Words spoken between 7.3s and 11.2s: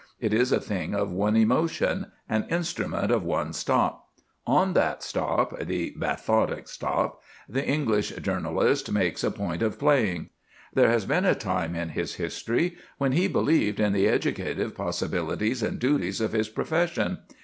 the English journalist makes a point of playing. There has